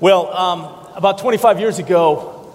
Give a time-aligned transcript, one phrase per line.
[0.00, 0.60] Well, um,
[0.94, 2.54] about 25 years ago,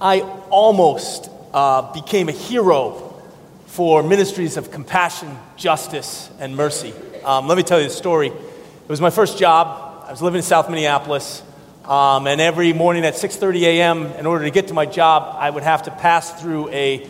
[0.00, 3.20] I almost uh, became a hero
[3.66, 6.94] for ministries of compassion, justice, and mercy.
[7.24, 8.28] Um, let me tell you the story.
[8.28, 10.04] It was my first job.
[10.06, 11.42] I was living in South Minneapolis,
[11.86, 15.50] um, and every morning at 6:30 a.m., in order to get to my job, I
[15.50, 17.04] would have to pass through a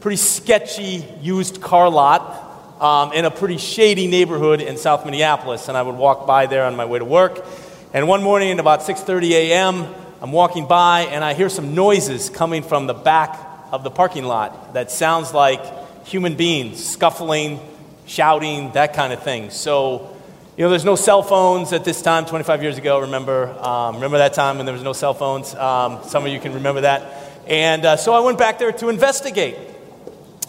[0.00, 5.76] pretty sketchy used car lot um, in a pretty shady neighborhood in South Minneapolis, and
[5.78, 7.46] I would walk by there on my way to work.
[7.92, 9.86] And one morning at about 6:30 a.m.,
[10.20, 13.38] I'm walking by and I hear some noises coming from the back
[13.70, 15.60] of the parking lot that sounds like
[16.04, 17.60] human beings scuffling,
[18.06, 19.50] shouting, that kind of thing.
[19.50, 20.16] So,
[20.56, 23.48] you know, there's no cell phones at this time, 25 years ago, remember?
[23.48, 25.54] Um, remember that time when there was no cell phones?
[25.54, 27.04] Um, some of you can remember that.
[27.46, 29.56] And uh, so I went back there to investigate.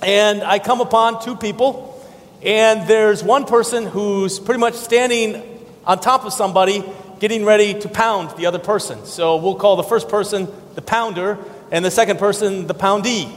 [0.02, 2.04] And I come upon two people,
[2.42, 5.44] and there's one person who's pretty much standing
[5.86, 6.84] on top of somebody
[7.20, 9.06] getting ready to pound the other person.
[9.06, 11.38] So we'll call the first person the pounder
[11.72, 13.32] and the second person the poundee.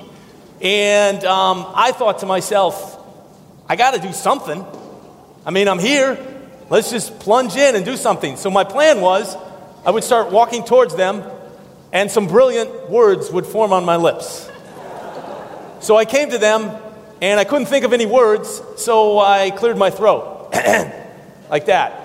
[0.60, 2.98] And um, I thought to myself,
[3.68, 4.64] I got to do something.
[5.46, 6.18] I mean, I'm here.
[6.68, 8.36] Let's just plunge in and do something.
[8.36, 9.36] So my plan was
[9.84, 11.24] I would start walking towards them,
[11.92, 14.48] and some brilliant words would form on my lips.
[15.80, 16.70] So I came to them,
[17.22, 20.50] and I couldn't think of any words, so I cleared my throat.
[21.50, 21.99] like that.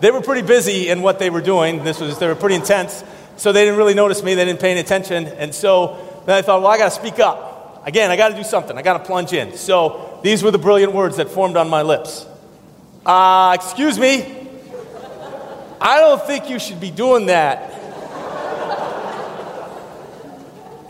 [0.00, 1.84] They were pretty busy in what they were doing.
[1.84, 3.04] This was, they were pretty intense.
[3.36, 4.34] So they didn't really notice me.
[4.34, 5.26] They didn't pay any attention.
[5.26, 7.82] And so then I thought, well, I got to speak up.
[7.86, 8.76] Again, I got to do something.
[8.76, 9.56] I got to plunge in.
[9.56, 12.26] So these were the brilliant words that formed on my lips.
[13.04, 14.36] Uh, excuse me.
[15.80, 17.70] I don't think you should be doing that.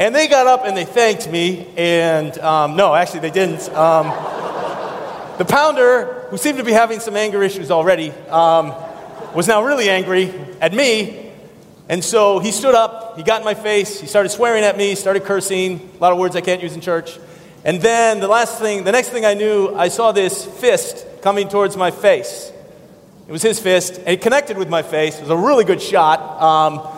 [0.01, 1.69] And they got up and they thanked me.
[1.77, 3.69] And um, no, actually, they didn't.
[3.71, 4.07] Um,
[5.39, 8.75] the pounder, who seemed to be having some anger issues already, um,
[9.35, 11.33] was now really angry at me.
[11.89, 14.95] And so he stood up, he got in my face, he started swearing at me,
[14.95, 17.19] started cursing, a lot of words I can't use in church.
[17.65, 21.49] And then the last thing, the next thing I knew, I saw this fist coming
[21.49, 22.53] towards my face.
[23.29, 25.17] It was his fist, and it connected with my face.
[25.19, 26.21] It was a really good shot.
[26.41, 26.89] Um,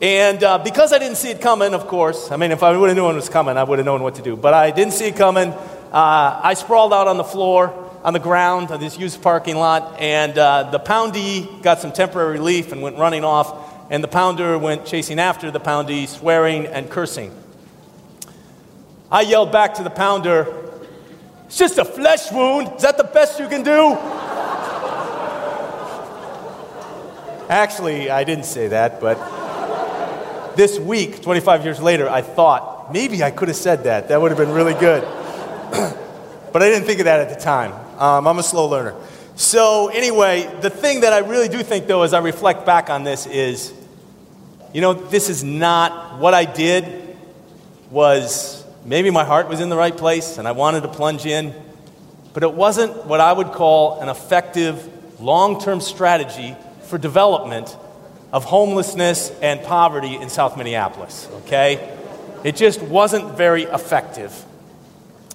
[0.00, 2.88] and uh, because I didn't see it coming, of course, I mean, if I would
[2.88, 4.36] have known it was coming, I would have known what to do.
[4.36, 5.48] But I didn't see it coming.
[5.48, 9.98] Uh, I sprawled out on the floor on the ground of this used parking lot,
[9.98, 14.56] and uh, the poundee got some temporary relief and went running off, and the pounder
[14.56, 17.36] went chasing after the poundee, swearing and cursing.
[19.10, 20.46] I yelled back to the pounder,
[21.46, 22.76] It's just a flesh wound.
[22.76, 23.96] Is that the best you can do?
[27.48, 29.16] Actually, I didn't say that, but
[30.54, 34.06] this week, 25 years later, I thought maybe I could have said that.
[34.10, 35.02] That would have been really good.
[36.52, 37.85] but I didn't think of that at the time.
[37.98, 38.94] Um, I'm a slow learner.
[39.36, 43.04] So, anyway, the thing that I really do think, though, as I reflect back on
[43.04, 43.72] this, is
[44.72, 47.16] you know, this is not what I did,
[47.90, 51.54] was maybe my heart was in the right place and I wanted to plunge in,
[52.34, 57.76] but it wasn't what I would call an effective long term strategy for development
[58.32, 61.96] of homelessness and poverty in South Minneapolis, okay?
[62.44, 64.44] It just wasn't very effective.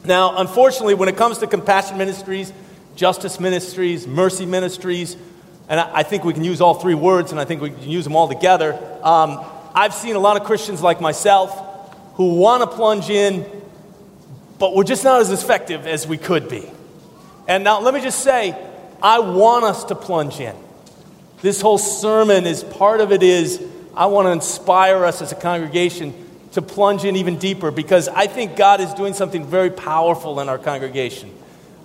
[0.03, 2.51] Now, unfortunately, when it comes to compassion ministries,
[2.95, 5.15] justice ministries, mercy ministries,
[5.69, 8.03] and I think we can use all three words and I think we can use
[8.03, 8.73] them all together.
[9.03, 13.45] Um, I've seen a lot of Christians like myself who want to plunge in,
[14.59, 16.69] but we're just not as effective as we could be.
[17.47, 18.57] And now, let me just say,
[19.01, 20.55] I want us to plunge in.
[21.41, 23.63] This whole sermon is part of it is
[23.95, 26.13] I want to inspire us as a congregation
[26.51, 30.49] to plunge in even deeper because I think God is doing something very powerful in
[30.49, 31.31] our congregation.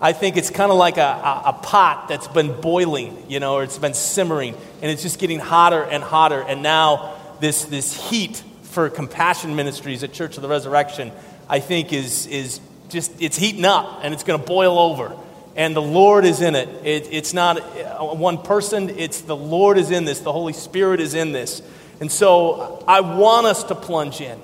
[0.00, 3.54] I think it's kind of like a, a, a, pot that's been boiling, you know,
[3.54, 6.42] or it's been simmering, and it's just getting hotter and hotter.
[6.42, 11.12] And now, this, this heat for compassion ministries at Church of the Resurrection,
[11.48, 12.60] I think, is, is
[12.90, 15.16] just, it's heating up and it's going to boil over.
[15.54, 16.68] And the Lord is in it.
[16.84, 17.08] it.
[17.10, 21.14] It's not uh, one person, it's the Lord is in this, the Holy Spirit is
[21.14, 21.62] in this.
[22.00, 24.38] And so I want us to plunge in.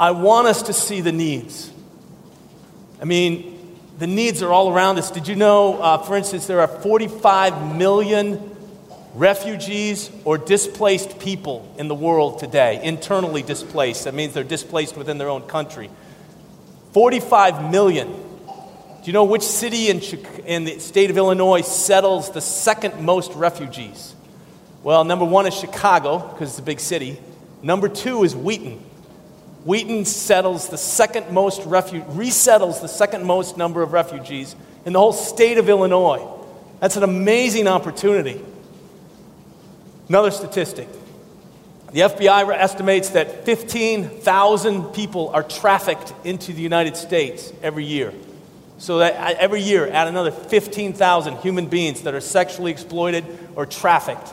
[0.00, 1.70] I want us to see the needs.
[3.02, 5.10] I mean, the needs are all around us.
[5.10, 8.56] Did you know, uh, for instance, there are 45 million
[9.14, 14.04] refugees or displaced people in the world today, internally displaced.
[14.04, 15.90] That means they're displaced within their own country.
[16.94, 18.08] 45 million.
[18.08, 20.00] Do you know which city in,
[20.46, 24.14] in the state of Illinois settles the second most refugees?
[24.82, 27.20] Well, number one is Chicago, because it's a big city.
[27.62, 28.82] Number two is Wheaton.
[29.64, 34.98] Wheaton settles the second most refu- resettles the second most number of refugees in the
[34.98, 36.26] whole state of Illinois.
[36.80, 38.42] That's an amazing opportunity.
[40.08, 40.88] Another statistic
[41.92, 48.14] the FBI estimates that 15,000 people are trafficked into the United States every year.
[48.78, 53.24] So that every year, add another 15,000 human beings that are sexually exploited
[53.56, 54.32] or trafficked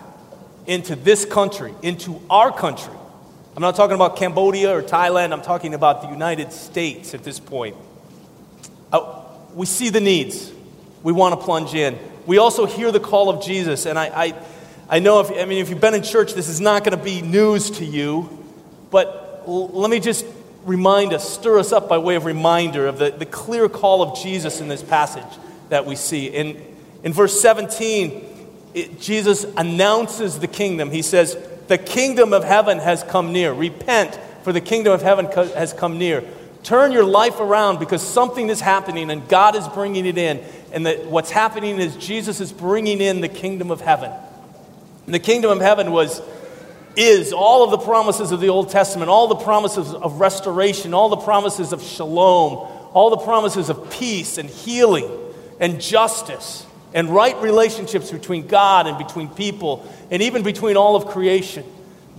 [0.68, 2.94] into this country, into our country.
[3.58, 7.40] I'm not talking about Cambodia or Thailand, I'm talking about the United States at this
[7.40, 7.76] point.
[8.94, 9.24] Uh,
[9.56, 10.52] we see the needs.
[11.02, 11.98] We want to plunge in.
[12.28, 14.34] We also hear the call of Jesus, and I, I,
[14.88, 17.04] I know if, I mean, if you've been in church, this is not going to
[17.04, 18.30] be news to you,
[18.92, 20.24] but l- let me just
[20.64, 24.20] remind us, stir us up by way of reminder of the, the clear call of
[24.22, 25.40] Jesus in this passage
[25.70, 26.28] that we see.
[26.28, 26.64] In,
[27.02, 28.24] in verse 17,
[28.76, 30.92] it, Jesus announces the kingdom.
[30.92, 31.36] He says,
[31.68, 33.54] The kingdom of heaven has come near.
[33.54, 36.24] Repent, for the kingdom of heaven co- has come near.
[36.64, 40.44] Turn your life around because something is happening and God is bringing it in.
[40.72, 44.12] And that what's happening is Jesus is bringing in the kingdom of heaven.
[45.06, 46.22] And the kingdom of heaven was
[46.98, 51.10] is all of the promises of the Old Testament, all the promises of restoration, all
[51.10, 55.08] the promises of shalom, all the promises of peace and healing
[55.60, 56.67] and justice
[56.98, 61.64] and right relationships between God and between people and even between all of creation.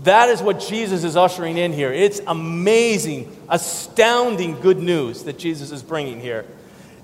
[0.05, 1.93] That is what Jesus is ushering in here.
[1.93, 6.47] It's amazing, astounding good news that Jesus is bringing here.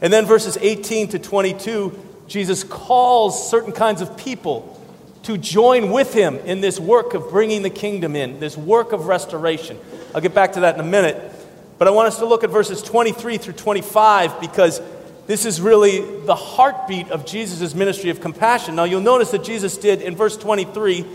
[0.00, 1.98] And then verses 18 to 22,
[2.28, 4.80] Jesus calls certain kinds of people
[5.24, 9.06] to join with him in this work of bringing the kingdom in, this work of
[9.06, 9.80] restoration.
[10.14, 11.20] I'll get back to that in a minute.
[11.78, 14.80] But I want us to look at verses 23 through 25 because
[15.26, 18.76] this is really the heartbeat of Jesus' ministry of compassion.
[18.76, 21.06] Now, you'll notice that Jesus did in verse 23,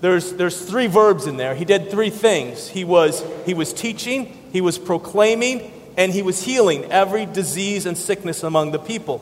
[0.00, 1.54] there's, there's three verbs in there.
[1.54, 2.68] He did three things.
[2.68, 7.96] He was, he was teaching, he was proclaiming, and he was healing every disease and
[7.96, 9.18] sickness among the people.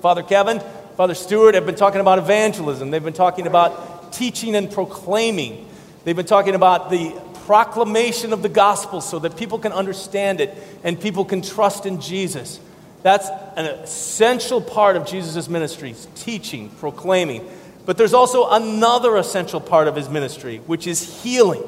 [0.00, 0.62] Father Kevin
[0.98, 2.90] Father Stewart have been talking about evangelism.
[2.90, 5.68] They've been talking about teaching and proclaiming.
[6.02, 7.12] They've been talking about the
[7.46, 12.00] proclamation of the gospel so that people can understand it and people can trust in
[12.00, 12.58] Jesus.
[13.02, 17.48] That's an essential part of Jesus' ministry teaching, proclaiming.
[17.86, 21.62] But there's also another essential part of his ministry, which is healing.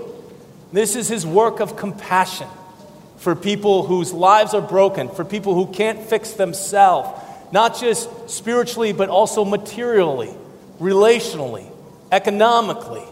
[0.73, 2.49] This is his work of compassion
[3.19, 7.09] for people whose lives are broken, for people who can't fix themselves
[7.53, 10.33] not just spiritually, but also materially,
[10.81, 11.71] relationally,
[12.13, 13.05] economically.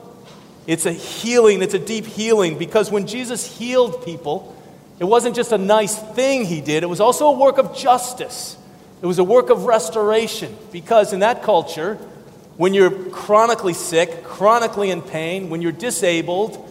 [0.66, 4.54] It's a healing, it's a deep healing because when Jesus healed people,
[4.98, 8.56] it wasn't just a nice thing he did, it was also a work of justice.
[9.00, 11.94] It was a work of restoration because in that culture,
[12.56, 16.68] when you're chronically sick, chronically in pain, when you're disabled,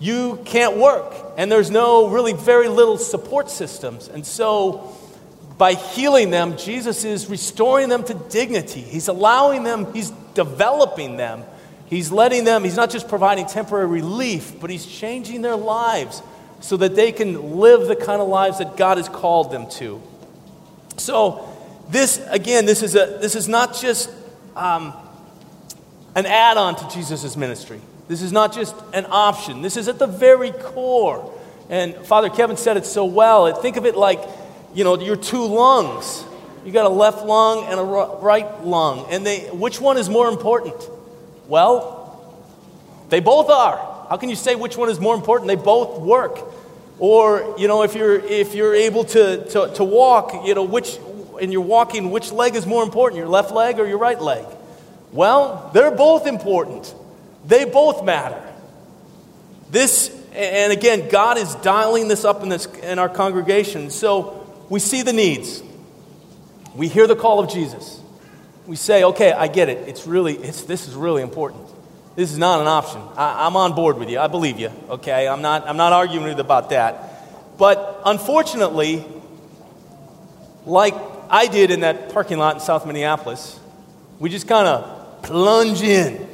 [0.00, 1.14] you can't work.
[1.36, 4.08] And there's no really very little support systems.
[4.08, 4.96] And so
[5.56, 8.80] by healing them, Jesus is restoring them to dignity.
[8.80, 11.44] He's allowing them, He's developing them.
[11.86, 16.22] He's letting them, He's not just providing temporary relief, but He's changing their lives
[16.60, 20.02] so that they can live the kind of lives that God has called them to.
[20.96, 21.48] So,
[21.88, 24.10] this, again, this is, a, this is not just
[24.56, 24.92] um,
[26.14, 27.80] an add on to Jesus' ministry.
[28.08, 29.62] This is not just an option.
[29.62, 31.32] This is at the very core.
[31.70, 33.52] And Father Kevin said it so well.
[33.60, 34.20] Think of it like
[34.74, 36.24] you know, your two lungs.
[36.64, 39.06] You got a left lung and a right lung.
[39.10, 40.76] And they, which one is more important?
[41.46, 41.96] Well,
[43.08, 43.97] they both are.
[44.08, 45.48] How can you say which one is more important?
[45.48, 46.40] They both work.
[46.98, 50.98] Or, you know, if you're, if you're able to, to, to walk, you know, which,
[51.40, 54.44] and you're walking, which leg is more important, your left leg or your right leg?
[55.12, 56.92] Well, they're both important.
[57.46, 58.42] They both matter.
[59.70, 63.90] This, and again, God is dialing this up in, this, in our congregation.
[63.90, 65.62] So, we see the needs.
[66.74, 68.00] We hear the call of Jesus.
[68.66, 69.88] We say, okay, I get it.
[69.88, 71.67] It's really, it's, this is really important.
[72.18, 73.00] This is not an option.
[73.16, 74.18] I, I'm on board with you.
[74.18, 74.72] I believe you.
[74.90, 77.56] Okay, I'm not, I'm not arguing about that.
[77.56, 79.04] But unfortunately,
[80.66, 80.96] like
[81.30, 83.60] I did in that parking lot in South Minneapolis,
[84.18, 86.28] we just kind of plunge in.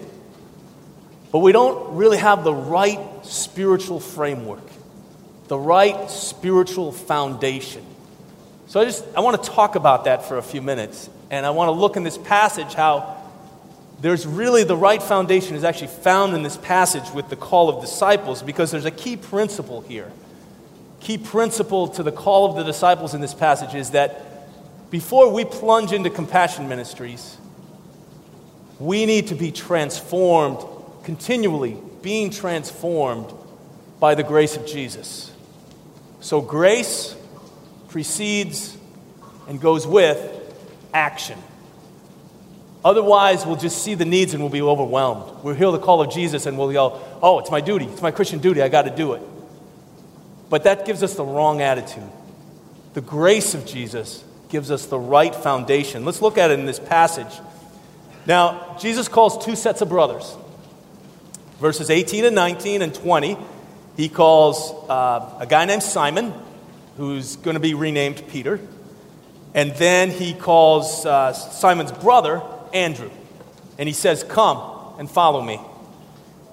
[1.31, 4.67] But we don't really have the right spiritual framework,
[5.49, 7.85] the right spiritual foundation.
[8.69, 11.11] So I just I want to talk about that for a few minutes.
[11.31, 13.14] And I want to look in this passage how
[14.01, 17.81] there's really the right foundation is actually found in this passage with the call of
[17.81, 20.11] disciples because there's a key principle here.
[21.01, 25.45] Key principle to the call of the disciples in this passage is that before we
[25.45, 27.37] plunge into compassion ministries,
[28.79, 30.59] we need to be transformed
[31.05, 33.33] continually, being transformed
[34.01, 35.33] by the grace of Jesus.
[36.21, 37.17] So, grace
[37.89, 38.77] precedes
[39.49, 40.19] and goes with
[40.93, 41.39] action.
[42.85, 45.43] Otherwise, we'll just see the needs and we'll be overwhelmed.
[45.43, 47.87] We'll hear the call of Jesus and we'll yell, oh, it's my duty.
[47.87, 48.61] It's my Christian duty.
[48.61, 49.23] I got to do it.
[50.51, 52.09] But that gives us the wrong attitude.
[52.93, 56.05] The grace of Jesus gives us the right foundation.
[56.05, 57.33] Let's look at it in this passage.
[58.27, 60.37] Now, Jesus calls two sets of brothers.
[61.59, 63.39] Verses 18 and 19 and 20,
[63.97, 66.35] he calls uh, a guy named Simon,
[66.99, 68.61] who's going to be renamed Peter.
[69.55, 72.43] And then he calls uh, Simon's brother,
[72.75, 73.11] Andrew.
[73.79, 75.61] And he says, Come and follow me.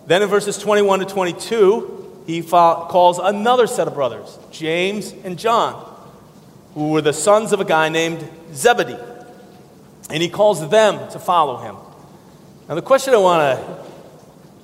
[0.07, 5.37] Then in verses 21 to 22, he fo- calls another set of brothers, James and
[5.37, 5.73] John,
[6.73, 8.97] who were the sons of a guy named Zebedee.
[10.09, 11.75] And he calls them to follow him.
[12.67, 13.83] Now, the question I want to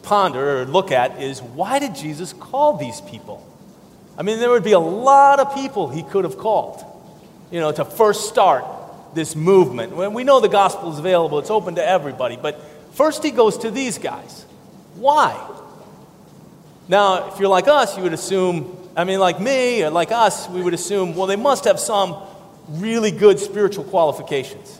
[0.03, 3.45] ponder or look at is why did Jesus call these people?
[4.17, 6.83] I mean, there would be a lot of people he could have called,
[7.51, 8.65] you know, to first start
[9.13, 9.95] this movement.
[9.95, 12.61] When we know the gospel is available, it's open to everybody, but
[12.93, 14.45] first he goes to these guys.
[14.95, 15.35] Why?
[16.87, 20.47] Now, if you're like us, you would assume, I mean, like me or like us,
[20.49, 22.15] we would assume, well, they must have some
[22.69, 24.79] really good spiritual qualifications.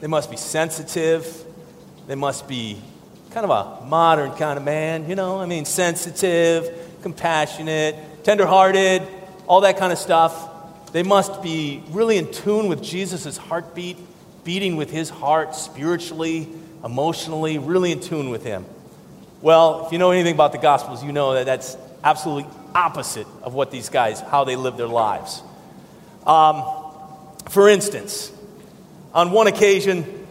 [0.00, 1.44] They must be sensitive.
[2.06, 2.80] They must be
[3.30, 5.40] kind of a modern kind of man, you know?
[5.40, 9.02] I mean, sensitive, compassionate, tenderhearted,
[9.46, 10.48] all that kind of stuff.
[10.92, 13.96] They must be really in tune with Jesus' heartbeat,
[14.44, 16.48] beating with his heart spiritually,
[16.84, 18.66] emotionally, really in tune with him.
[19.40, 23.54] Well, if you know anything about the Gospels, you know that that's absolutely opposite of
[23.54, 25.42] what these guys, how they live their lives.
[26.26, 26.62] Um,
[27.48, 28.30] for instance,
[29.14, 30.26] on one occasion,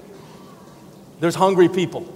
[1.20, 2.08] there's hungry people.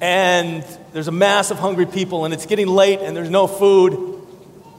[0.00, 4.26] And there's a mass of hungry people, and it's getting late, and there's no food.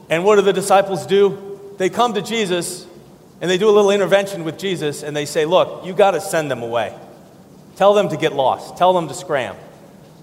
[0.08, 1.47] And what do the disciples do?
[1.78, 2.86] They come to Jesus
[3.40, 6.20] and they do a little intervention with Jesus and they say, Look, you got to
[6.20, 6.96] send them away.
[7.76, 9.56] Tell them to get lost, tell them to scram.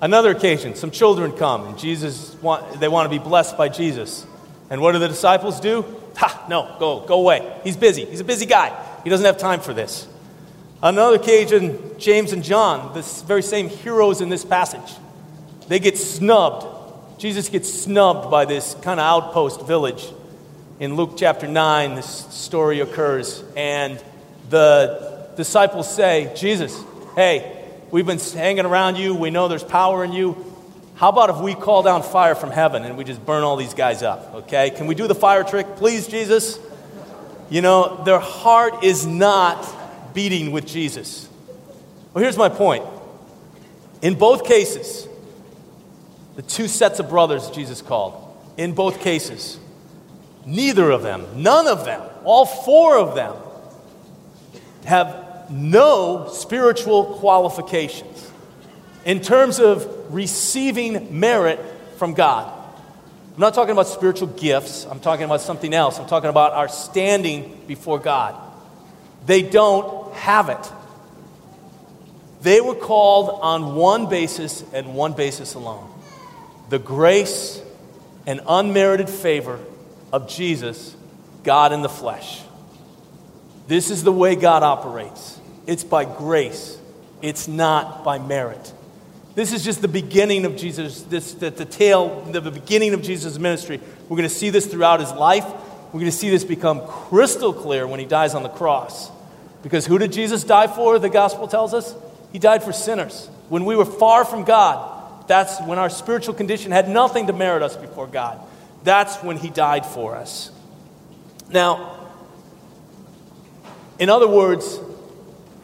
[0.02, 4.28] Another occasion, some children come and Jesus want, they want to be blessed by Jesus.
[4.70, 5.86] And what do the disciples do?
[6.18, 7.60] Ha, no, go, go away.
[7.64, 8.06] He's busy.
[8.06, 8.78] He's a busy guy.
[9.04, 10.08] He doesn't have time for this.
[10.84, 14.94] Another occasion, James and John, the very same heroes in this passage,
[15.68, 16.68] they get snubbed.
[17.20, 20.12] Jesus gets snubbed by this kind of outpost village
[20.79, 24.03] in Luke chapter 9, this story occurs, and
[24.50, 26.84] the disciples say, Jesus,
[27.15, 29.15] hey, we've been hanging around you.
[29.15, 30.53] We know there's power in you.
[30.96, 33.74] How about if we call down fire from heaven and we just burn all these
[33.74, 34.34] guys up?
[34.36, 34.70] Okay?
[34.70, 36.60] Can we do the fire trick, please, Jesus?
[37.50, 41.29] You know, their heart is not beating with Jesus.
[42.13, 42.86] Well, here's my point.
[44.01, 45.08] In both cases,
[46.36, 48.22] the two sets of brothers Jesus called,
[48.58, 49.60] in both cases,
[50.46, 53.36] Neither of them, none of them, all four of them
[54.86, 58.32] have no spiritual qualifications
[59.06, 61.60] in terms of receiving merit
[61.98, 62.52] from God.
[63.34, 66.00] I'm not talking about spiritual gifts, I'm talking about something else.
[66.00, 68.36] I'm talking about our standing before God.
[69.25, 70.72] They don't have it.
[72.42, 75.92] They were called on one basis and one basis alone
[76.70, 77.62] the grace
[78.25, 79.60] and unmerited favor
[80.16, 80.96] of Jesus,
[81.44, 82.42] God in the flesh.
[83.68, 86.78] This is the way God operates it's by grace,
[87.22, 88.72] it's not by merit.
[89.34, 93.38] This is just the beginning of Jesus, this, the, the tale, the beginning of Jesus'
[93.38, 93.82] ministry.
[94.08, 95.44] We're going to see this throughout his life.
[95.88, 99.12] We're going to see this become crystal clear when he dies on the cross.
[99.64, 101.94] Because who did Jesus die for, the gospel tells us?
[102.32, 103.28] He died for sinners.
[103.50, 107.64] When we were far from God, that's when our spiritual condition had nothing to merit
[107.64, 108.40] us before God.
[108.86, 110.51] That's when he died for us.
[111.50, 112.08] Now,
[113.98, 114.80] in other words,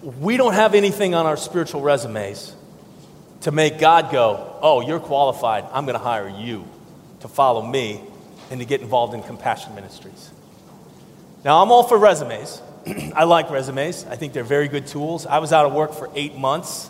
[0.01, 2.55] we don't have anything on our spiritual resumes
[3.41, 5.65] to make God go, oh, you're qualified.
[5.71, 6.67] I'm going to hire you
[7.19, 8.01] to follow me
[8.49, 10.31] and to get involved in compassion ministries.
[11.45, 12.59] Now, I'm all for resumes.
[13.15, 14.03] I like resumes.
[14.05, 15.27] I think they're very good tools.
[15.27, 16.89] I was out of work for eight months,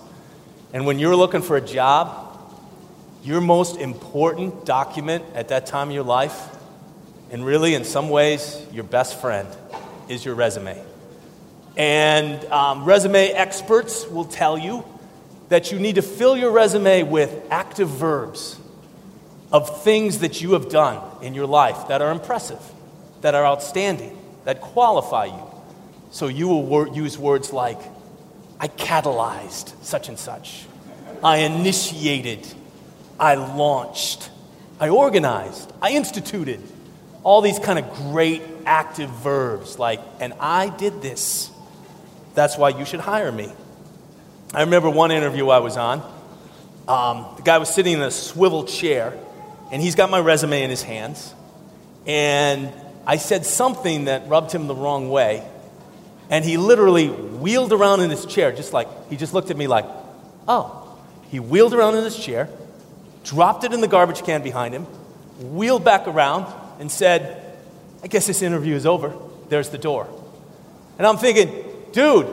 [0.71, 2.30] and when you're looking for a job,
[3.23, 6.49] your most important document at that time of your life,
[7.31, 9.47] and really, in some ways, your best friend,
[10.09, 10.81] is your resume.
[11.77, 14.83] And um, resume experts will tell you
[15.49, 18.59] that you need to fill your resume with active verbs
[19.51, 22.59] of things that you have done in your life that are impressive,
[23.21, 25.43] that are outstanding, that qualify you.
[26.11, 27.79] So you will wor- use words like,
[28.59, 30.65] I catalyzed such and such,
[31.23, 32.47] I initiated
[33.21, 34.29] I launched,
[34.79, 36.59] I organized, I instituted.
[37.23, 41.51] All these kind of great active verbs like, and I did this.
[42.33, 43.51] That's why you should hire me.
[44.55, 45.99] I remember one interview I was on.
[46.87, 49.15] Um, the guy was sitting in a swivel chair,
[49.71, 51.33] and he's got my resume in his hands.
[52.07, 52.73] And
[53.05, 55.47] I said something that rubbed him the wrong way.
[56.31, 59.67] And he literally wheeled around in his chair, just like, he just looked at me
[59.67, 59.85] like,
[60.47, 60.97] oh.
[61.29, 62.49] He wheeled around in his chair,
[63.23, 64.83] dropped it in the garbage can behind him,
[65.53, 67.41] wheeled back around, and said,
[68.03, 69.13] I guess this interview is over.
[69.49, 70.07] There's the door.
[70.97, 72.27] And I'm thinking, dude,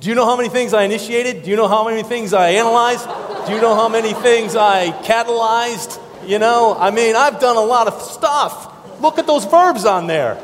[0.00, 1.42] do you know how many things I initiated?
[1.42, 3.06] Do you know how many things I analyzed?
[3.46, 6.00] Do you know how many things I catalyzed?
[6.26, 9.00] You know, I mean, I've done a lot of stuff.
[9.00, 10.34] Look at those verbs on there.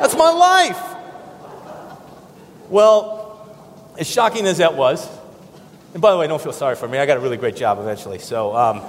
[0.00, 0.80] That's my life.
[2.68, 3.46] Well,
[3.98, 5.08] as shocking as that was,
[5.92, 6.98] and by the way, don't feel sorry for me.
[6.98, 8.18] I got a really great job eventually.
[8.18, 8.82] So, um,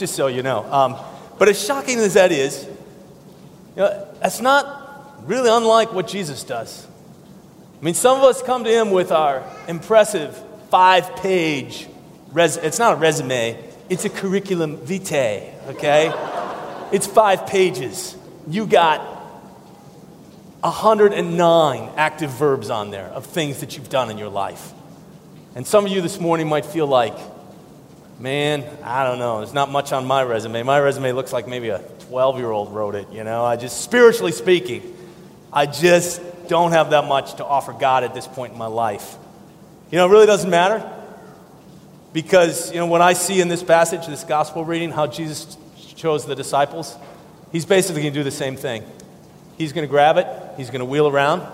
[0.00, 0.64] just so you know.
[0.72, 0.96] Um,
[1.38, 2.64] but as shocking as that is,
[3.76, 6.86] you know, that's not really unlike what Jesus does.
[7.80, 10.36] I mean, some of us come to him with our impressive
[10.70, 11.86] five page,
[12.32, 13.56] res- it's not a resume,
[13.88, 16.12] it's a curriculum vitae, okay?
[16.92, 18.16] it's five pages.
[18.48, 19.00] You got
[20.60, 24.72] 109 active verbs on there of things that you've done in your life.
[25.54, 27.16] And some of you this morning might feel like,
[28.20, 30.62] man, I don't know, there's not much on my resume.
[30.62, 33.44] My resume looks like maybe a 12 year old wrote it, you know?
[33.44, 34.94] I just, spiritually speaking,
[35.52, 39.16] I just don't have that much to offer God at this point in my life.
[39.90, 40.88] You know, it really doesn't matter
[42.12, 45.56] because, you know, when I see in this passage, this gospel reading, how Jesus
[45.96, 46.94] chose the disciples,
[47.52, 48.84] he's basically going to do the same thing.
[49.56, 51.46] He's going to grab it, he's going to wheel around,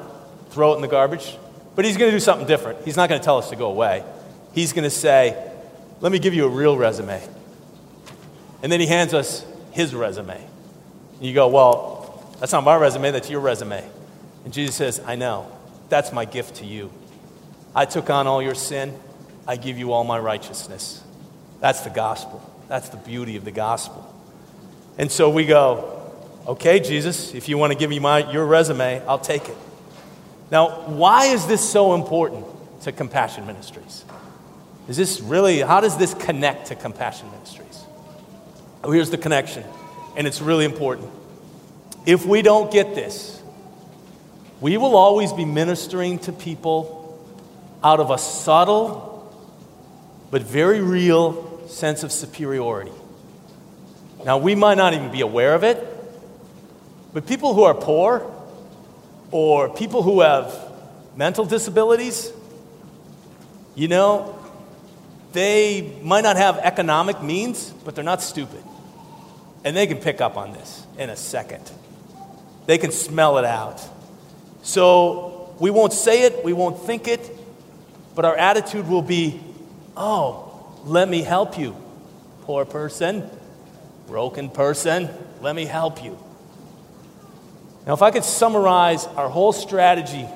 [0.50, 1.36] throw it in the garbage,
[1.76, 2.84] but he's going to do something different.
[2.84, 4.04] He's not going to tell us to go away.
[4.52, 5.52] He's going to say,
[6.00, 7.22] Let me give you a real resume.
[8.62, 10.36] And then he hands us his resume.
[10.36, 13.84] And you go, Well, that's not my resume, that's your resume.
[14.44, 15.50] And Jesus says, I know.
[15.88, 16.90] That's my gift to you.
[17.74, 18.98] I took on all your sin.
[19.46, 21.02] I give you all my righteousness.
[21.60, 22.42] That's the gospel.
[22.68, 24.12] That's the beauty of the gospel.
[24.98, 26.12] And so we go,
[26.46, 29.56] okay, Jesus, if you want to give me my, your resume, I'll take it.
[30.50, 32.46] Now, why is this so important
[32.82, 34.04] to Compassion Ministries?
[34.88, 37.84] Is this really, how does this connect to Compassion Ministries?
[38.84, 39.64] Oh, here's the connection,
[40.16, 41.10] and it's really important.
[42.04, 43.42] If we don't get this,
[44.60, 47.20] we will always be ministering to people
[47.82, 49.12] out of a subtle
[50.30, 52.92] but very real sense of superiority.
[54.24, 55.84] Now, we might not even be aware of it,
[57.12, 58.30] but people who are poor
[59.30, 60.54] or people who have
[61.16, 62.32] mental disabilities,
[63.74, 64.35] you know,
[65.36, 68.62] they might not have economic means, but they're not stupid.
[69.64, 71.70] And they can pick up on this in a second.
[72.66, 73.82] They can smell it out.
[74.62, 77.30] So we won't say it, we won't think it,
[78.14, 79.40] but our attitude will be,
[79.96, 81.76] oh, let me help you,
[82.42, 83.28] poor person,
[84.06, 85.10] broken person,
[85.42, 86.18] let me help you.
[87.86, 90.26] Now, if I could summarize our whole strategy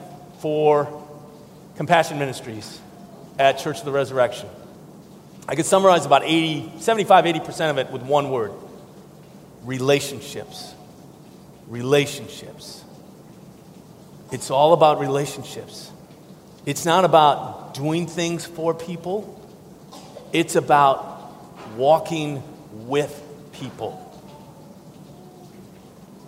[0.41, 1.05] for
[1.77, 2.81] Compassion Ministries
[3.39, 4.49] at Church of the Resurrection,
[5.51, 8.53] I could summarize about 80, 75, 80% of it with one word
[9.65, 10.73] relationships.
[11.67, 12.85] Relationships.
[14.31, 15.91] It's all about relationships.
[16.67, 19.37] It's not about doing things for people,
[20.33, 21.19] it's about
[21.77, 22.45] walking
[22.87, 23.21] with
[23.53, 24.07] people.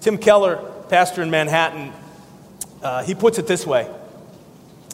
[0.01, 0.57] Tim Keller,
[0.89, 1.93] pastor in Manhattan,
[2.83, 3.89] uh, he puts it this way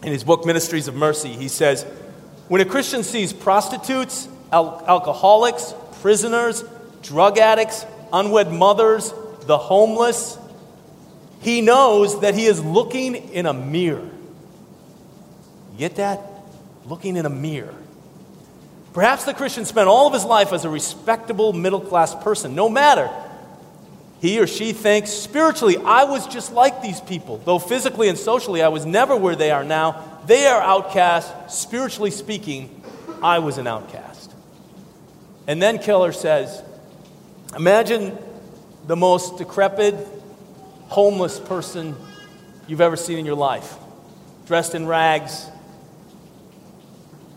[0.02, 1.30] in his book, Ministries of Mercy.
[1.30, 1.86] He says,
[2.48, 6.64] When a Christian sees prostitutes, al- alcoholics, prisoners,
[7.02, 10.38] drug addicts, unwed mothers, the homeless,
[11.40, 14.10] he knows that he is looking in a mirror.
[15.76, 16.20] Get that?
[16.86, 17.74] Looking in a mirror.
[18.92, 22.54] Perhaps the Christian spent all of his life as a respectable middle class person.
[22.54, 23.10] No matter.
[24.20, 27.38] He or she thinks spiritually, I was just like these people.
[27.38, 30.17] Though physically and socially, I was never where they are now.
[30.28, 31.58] They are outcasts.
[31.58, 32.82] Spiritually speaking,
[33.22, 34.30] I was an outcast.
[35.46, 36.62] And then Keller says,
[37.56, 38.16] Imagine
[38.86, 39.94] the most decrepit,
[40.88, 41.96] homeless person
[42.66, 43.76] you've ever seen in your life,
[44.46, 45.46] dressed in rags,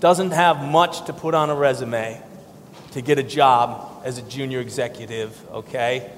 [0.02, 2.22] doesn't have much to put on a resume
[2.92, 6.12] to get a job as a junior executive, okay?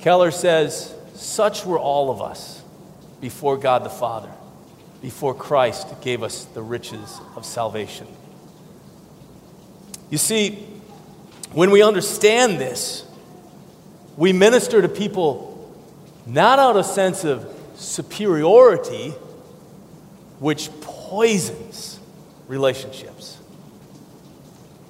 [0.00, 2.64] Keller says, Such were all of us
[3.20, 4.30] before God the Father,
[5.00, 8.06] before Christ gave us the riches of salvation.
[10.10, 10.66] You see,
[11.52, 13.04] when we understand this,
[14.16, 15.72] we minister to people
[16.26, 19.10] not out of a sense of superiority,
[20.38, 21.98] which poisons
[22.46, 23.38] relationships,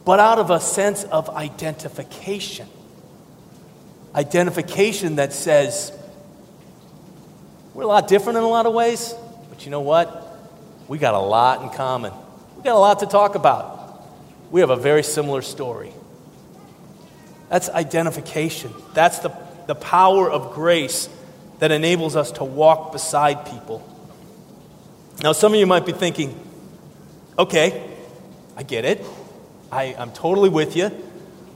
[0.04, 2.66] but out of a sense of identification.
[4.14, 5.92] Identification that says,
[7.74, 9.14] we're a lot different in a lot of ways,
[9.60, 10.38] but you know what?
[10.88, 12.14] We got a lot in common.
[12.56, 14.02] We got a lot to talk about.
[14.50, 15.92] We have a very similar story.
[17.50, 18.72] That's identification.
[18.94, 21.10] That's the, the power of grace
[21.58, 23.86] that enables us to walk beside people.
[25.22, 26.40] Now, some of you might be thinking,
[27.38, 27.86] okay,
[28.56, 29.04] I get it.
[29.70, 30.90] I, I'm totally with you.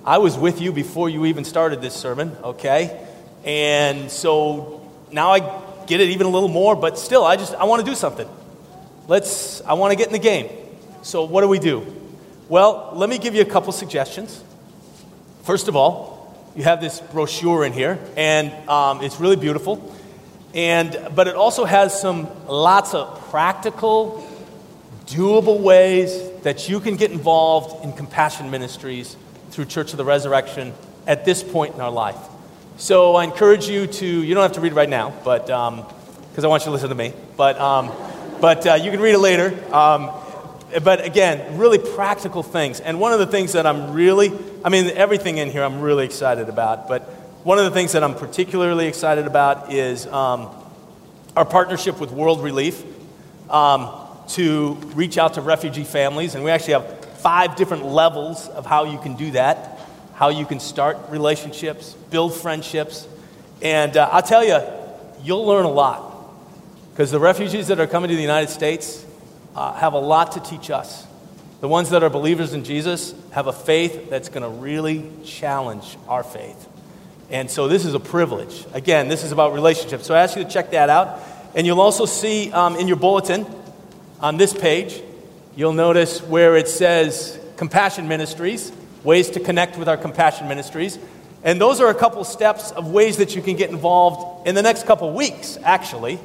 [0.04, 3.02] I was with you before you even started this sermon, okay?
[3.46, 7.64] And so now I get it even a little more, but still, I just, I
[7.64, 8.28] want to do something.
[9.06, 10.48] Let's, I want to get in the game.
[11.02, 11.84] So what do we do?
[12.48, 14.42] Well, let me give you a couple suggestions.
[15.42, 16.14] First of all,
[16.56, 19.94] you have this brochure in here, and um, it's really beautiful.
[20.54, 24.26] And, but it also has some lots of practical,
[25.06, 29.16] doable ways that you can get involved in compassion ministries
[29.50, 30.72] through Church of the Resurrection
[31.06, 32.16] at this point in our life.
[32.76, 36.38] So I encourage you to, you don't have to read it right now, but because
[36.38, 37.92] um, I want you to listen to me, but, um,
[38.40, 39.54] but uh, you can read it later.
[39.72, 40.10] Um,
[40.82, 42.80] but again, really practical things.
[42.80, 44.32] And one of the things that I'm really,
[44.64, 47.02] I mean, everything in here I'm really excited about, but
[47.44, 50.50] one of the things that I'm particularly excited about is um,
[51.36, 52.82] our partnership with World Relief
[53.50, 53.88] um,
[54.30, 56.34] to reach out to refugee families.
[56.34, 59.73] And we actually have five different levels of how you can do that
[60.14, 63.06] how you can start relationships, build friendships.
[63.60, 64.60] And uh, I'll tell you,
[65.22, 66.12] you'll learn a lot.
[66.92, 69.04] Because the refugees that are coming to the United States
[69.56, 71.06] uh, have a lot to teach us.
[71.60, 75.96] The ones that are believers in Jesus have a faith that's going to really challenge
[76.08, 76.68] our faith.
[77.30, 78.64] And so this is a privilege.
[78.72, 80.06] Again, this is about relationships.
[80.06, 81.20] So I ask you to check that out.
[81.54, 83.46] And you'll also see um, in your bulletin
[84.20, 85.02] on this page,
[85.56, 88.70] you'll notice where it says Compassion Ministries
[89.04, 90.98] ways to connect with our compassion ministries.
[91.44, 94.62] And those are a couple steps of ways that you can get involved in the
[94.62, 96.18] next couple weeks, actually.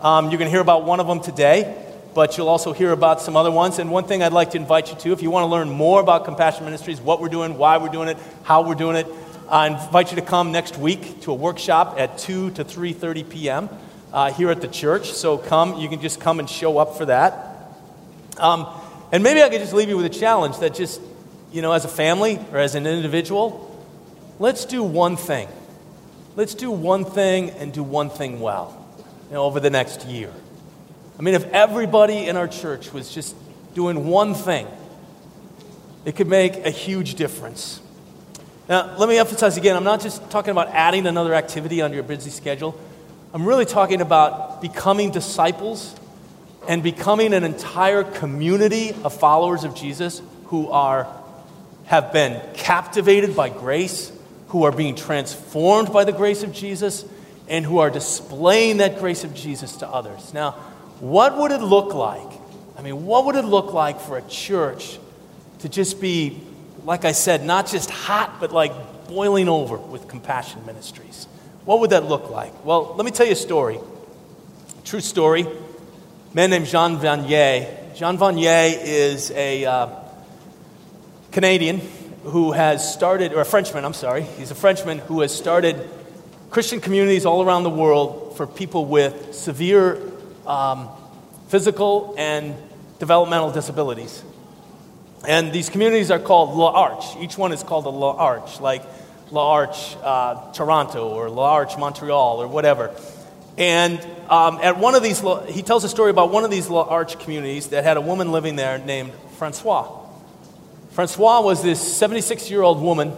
[0.00, 1.76] Um, you're going to hear about one of them today,
[2.14, 3.80] but you'll also hear about some other ones.
[3.80, 6.00] And one thing I'd like to invite you to, if you want to learn more
[6.00, 9.06] about compassion ministries, what we're doing, why we're doing it, how we're doing it,
[9.48, 13.68] I invite you to come next week to a workshop at 2 to 3.30 p.m.
[14.12, 15.12] Uh, here at the church.
[15.12, 17.34] So come, you can just come and show up for that.
[18.38, 18.66] Um,
[19.10, 21.00] and maybe I could just leave you with a challenge that just
[21.52, 23.68] you know, as a family or as an individual,
[24.38, 25.48] let's do one thing.
[26.34, 28.78] Let's do one thing and do one thing well
[29.28, 30.32] you know, over the next year.
[31.18, 33.36] I mean, if everybody in our church was just
[33.74, 34.66] doing one thing,
[36.04, 37.80] it could make a huge difference.
[38.68, 42.02] Now, let me emphasize again I'm not just talking about adding another activity on your
[42.02, 42.78] busy schedule.
[43.34, 45.94] I'm really talking about becoming disciples
[46.68, 51.06] and becoming an entire community of followers of Jesus who are
[51.86, 54.12] have been captivated by grace,
[54.48, 57.04] who are being transformed by the grace of Jesus,
[57.48, 60.32] and who are displaying that grace of Jesus to others.
[60.32, 60.52] Now,
[61.00, 62.40] what would it look like?
[62.78, 64.98] I mean, what would it look like for a church
[65.60, 66.40] to just be,
[66.84, 68.72] like I said, not just hot, but like
[69.08, 71.26] boiling over with compassion ministries?
[71.64, 72.64] What would that look like?
[72.64, 73.78] Well, let me tell you a story.
[74.84, 75.42] True story.
[75.42, 77.94] A man named Jean Vanier.
[77.94, 79.86] Jean Vanier is a uh,
[81.32, 81.80] Canadian
[82.24, 85.88] who has started, or a Frenchman, I'm sorry, he's a Frenchman who has started
[86.50, 89.98] Christian communities all around the world for people with severe
[90.46, 90.88] um,
[91.48, 92.54] physical and
[92.98, 94.22] developmental disabilities.
[95.26, 97.16] And these communities are called L'Arche.
[97.20, 98.82] Each one is called a L'Arche, like
[99.30, 102.94] L'Arche uh, Toronto or L'Arche Montreal or whatever.
[103.56, 107.18] And um, at one of these, he tells a story about one of these L'Arche
[107.18, 110.01] communities that had a woman living there named Francois.
[110.92, 113.12] Francois was this 76 year old woman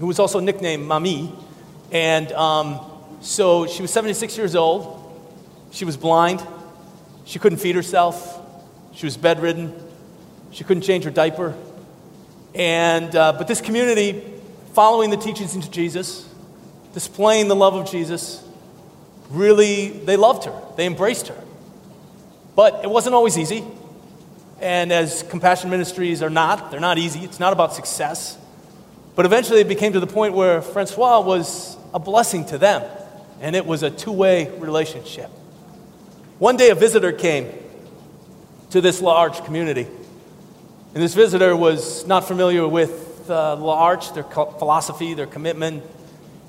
[0.00, 1.32] who was also nicknamed Mamie.
[1.92, 2.80] And um,
[3.20, 4.94] so she was 76 years old.
[5.70, 6.42] She was blind.
[7.26, 8.40] She couldn't feed herself.
[8.94, 9.74] She was bedridden.
[10.52, 11.54] She couldn't change her diaper.
[12.54, 14.24] And, uh, but this community,
[14.72, 16.26] following the teachings of Jesus,
[16.94, 18.42] displaying the love of Jesus,
[19.28, 20.62] really, they loved her.
[20.76, 21.36] They embraced her.
[22.56, 23.62] But it wasn't always easy.
[24.60, 27.20] And as compassion ministries are not, they're not easy.
[27.20, 28.36] It's not about success.
[29.14, 32.82] But eventually it became to the point where Francois was a blessing to them.
[33.40, 35.30] And it was a two way relationship.
[36.38, 37.52] One day a visitor came
[38.70, 39.86] to this L'Arche community.
[40.94, 45.84] And this visitor was not familiar with uh, L'Arche, their philosophy, their commitment.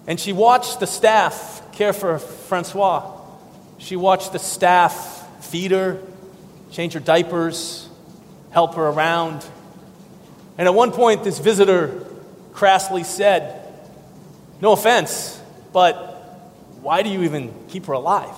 [0.07, 3.15] And she watched the staff care for Francois.
[3.77, 6.01] She watched the staff feed her,
[6.71, 7.88] change her diapers,
[8.51, 9.45] help her around.
[10.57, 12.05] And at one point, this visitor
[12.53, 13.65] crassly said,
[14.61, 15.39] No offense,
[15.71, 15.95] but
[16.81, 18.35] why do you even keep her alive?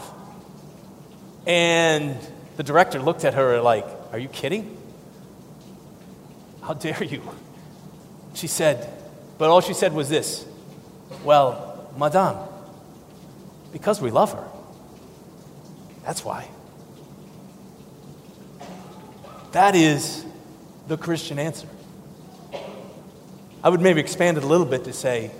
[1.46, 2.18] And
[2.58, 4.78] the director looked at her like, Are you kidding?
[6.62, 7.22] How dare you?
[8.34, 8.88] She said,
[9.38, 10.46] But all she said was this
[11.24, 12.38] Well, Madame,
[13.72, 14.48] because we love her.
[16.06, 16.48] That's why.
[19.52, 20.26] That is
[20.88, 21.68] the Christian answer.
[23.64, 25.32] I would maybe expand it a little bit to say,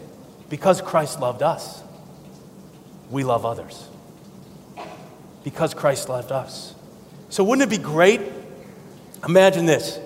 [0.50, 1.82] because Christ loved us,
[3.10, 3.88] we love others.
[5.44, 6.76] Because Christ loved us.
[7.30, 8.22] So, wouldn't it be great?
[9.26, 10.00] Imagine this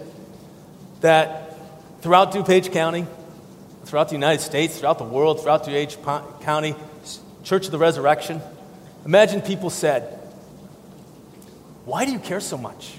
[1.01, 1.57] that
[2.01, 3.05] throughout DuPage County,
[3.85, 6.75] throughout the United States, throughout the world, throughout DuPage County,
[7.43, 8.41] Church of the Resurrection,
[9.05, 10.03] imagine people said,
[11.85, 12.95] Why do you care so much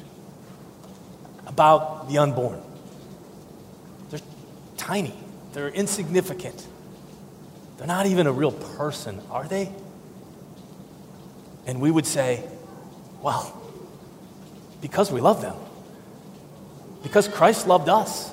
[1.56, 2.60] about the unborn?
[4.10, 4.20] They're
[4.76, 5.14] tiny,
[5.54, 6.66] they're insignificant.
[7.78, 9.72] They're not even a real person, are they?
[11.66, 12.44] And we would say,
[13.22, 13.56] Well,
[14.82, 15.56] because we love them.
[17.02, 18.32] Because Christ loved us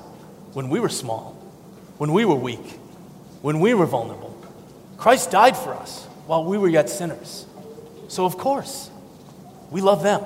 [0.52, 1.32] when we were small,
[1.96, 2.78] when we were weak,
[3.40, 4.36] when we were vulnerable.
[4.98, 7.46] Christ died for us while we were yet sinners.
[8.08, 8.90] So, of course,
[9.70, 10.22] we love them.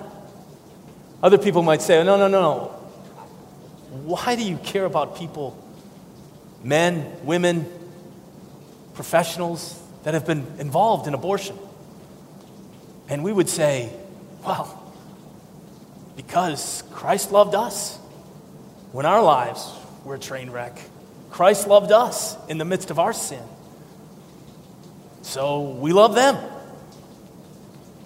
[1.22, 2.77] Other people might say, no, no, no, no.
[3.90, 5.56] Why do you care about people,
[6.62, 7.66] men, women,
[8.94, 11.56] professionals that have been involved in abortion?
[13.08, 13.90] And we would say,
[14.44, 14.92] well,
[16.16, 17.96] because Christ loved us
[18.92, 19.72] when our lives
[20.04, 20.78] were a train wreck.
[21.30, 23.42] Christ loved us in the midst of our sin.
[25.22, 26.36] So we love them.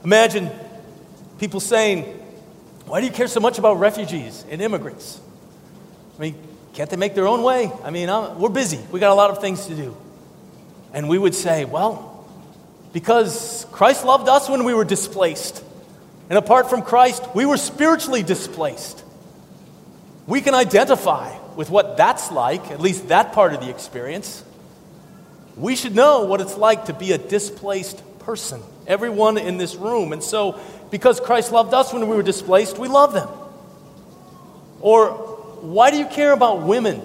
[0.05, 0.51] Imagine
[1.39, 2.03] people saying,
[2.87, 5.21] Why do you care so much about refugees and immigrants?
[6.19, 6.37] I mean,
[6.75, 7.71] can't they make their own way?
[7.85, 8.81] I mean, I'm, we're busy.
[8.91, 9.97] We got a lot of things to do.
[10.93, 12.27] And we would say, Well,
[12.93, 15.65] because Christ loved us when we were displaced.
[16.29, 19.03] And apart from Christ, we were spiritually displaced.
[20.27, 24.45] We can identify with what that's like, at least that part of the experience.
[25.57, 30.13] We should know what it's like to be a displaced person, everyone in this room.
[30.13, 30.59] And so,
[30.91, 33.29] because Christ loved us when we were displaced, we love them.
[34.81, 35.32] Or,
[35.63, 37.01] why do you care about women?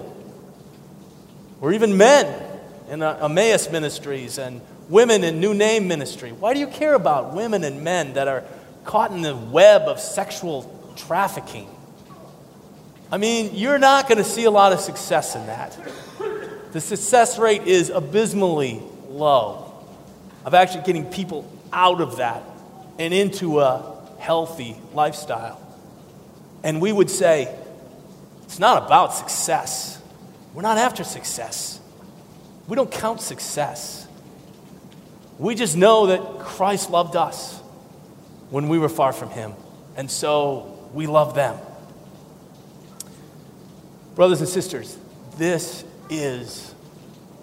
[1.60, 2.42] Or even men
[2.90, 6.32] in uh, Emmaus ministries and women in New Name ministry?
[6.32, 8.44] Why do you care about women and men that are
[8.84, 11.68] caught in the web of sexual trafficking?
[13.12, 15.78] I mean, you're not going to see a lot of success in that.
[16.72, 19.72] The success rate is abysmally low
[20.44, 22.42] of actually getting people out of that
[22.98, 25.60] and into a healthy lifestyle.
[26.64, 27.56] And we would say,
[28.48, 30.00] it's not about success.
[30.54, 31.78] We're not after success.
[32.66, 34.08] We don't count success.
[35.38, 37.58] We just know that Christ loved us
[38.48, 39.52] when we were far from Him.
[39.96, 41.58] And so we love them.
[44.14, 44.96] Brothers and sisters,
[45.36, 46.74] this is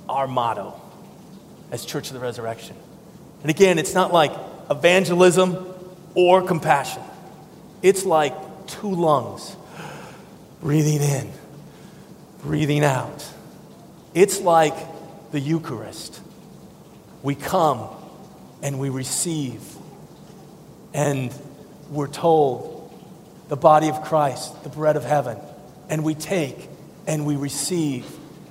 [0.10, 0.74] our motto
[1.70, 2.76] as Church of the Resurrection.
[3.44, 4.32] And again, it's not like
[4.72, 5.72] evangelism
[6.15, 7.04] or compassion,
[7.84, 8.34] it's like
[8.65, 9.56] two lungs
[10.65, 11.32] breathing in,
[12.41, 13.23] breathing out.
[14.15, 14.73] It's like
[15.30, 16.19] the Eucharist.
[17.21, 17.88] We come
[18.63, 19.62] and we receive,
[20.91, 21.32] and
[21.91, 22.91] we're told
[23.47, 25.38] the body of Christ, the bread of heaven
[25.88, 26.67] and we take
[27.06, 28.04] and we receive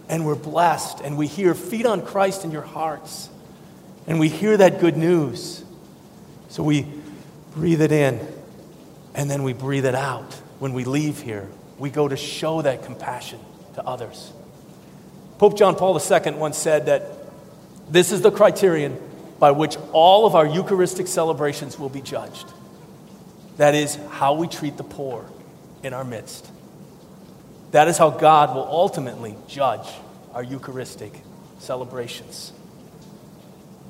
[0.09, 3.29] and we're blessed and we hear, feed on Christ in your hearts.
[4.07, 5.65] And we hear that good news.
[6.49, 6.87] So we
[7.55, 8.21] breathe it in
[9.17, 10.33] and then we breathe it out.
[10.61, 13.41] When we leave here, we go to show that compassion
[13.75, 14.33] to others.
[15.39, 17.03] Pope John Paul II once said that
[17.91, 18.99] this is the criterion
[19.39, 22.47] by which all of our Eucharistic celebrations will be judged.
[23.57, 25.27] That is, how we treat the poor
[25.83, 26.51] in our midst.
[27.73, 29.87] That is how God will ultimately judge
[30.33, 31.13] our Eucharistic
[31.59, 32.53] celebrations.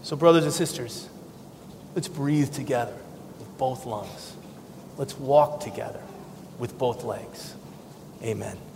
[0.03, 1.09] So, brothers and sisters,
[1.95, 2.97] let's breathe together
[3.39, 4.35] with both lungs.
[4.97, 6.03] Let's walk together
[6.59, 7.55] with both legs.
[8.25, 8.74] Amen.